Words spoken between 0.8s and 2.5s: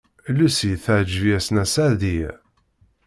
teɛjeb-as Nna Seɛdiya.